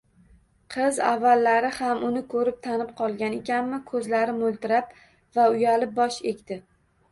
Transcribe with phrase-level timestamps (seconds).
[0.75, 4.99] Qiz avvalari ham uni koʻrib, tanib qolgan ekanmi, koʻzlari moʻltirab
[5.39, 6.63] va uyalib bosh egdi.